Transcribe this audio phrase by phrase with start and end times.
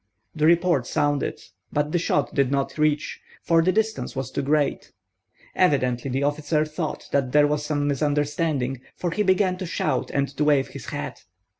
[0.35, 4.91] The report sounded; but the shot did not reach, for the distance was too great.
[5.53, 10.27] Evidently the officer thought that there was some misunderstanding, for he began to shout and
[10.37, 11.23] to wave his hat.